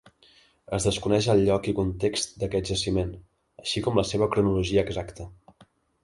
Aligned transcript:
Es 0.75 0.85
desconeix 0.87 1.25
el 1.33 1.41
lloc 1.49 1.67
i 1.71 1.73
context 1.79 2.33
d'aquest 2.43 2.71
jaciment, 2.71 3.11
així 3.65 3.83
com 3.89 3.99
la 4.01 4.05
seva 4.13 4.29
cronologia 4.37 4.87
exacta. 4.89 5.27